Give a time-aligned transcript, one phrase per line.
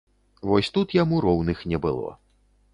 [0.51, 2.11] Вось тут яму роўных не было.